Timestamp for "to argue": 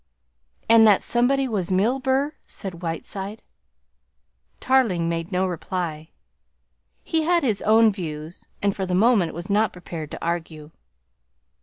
10.09-10.71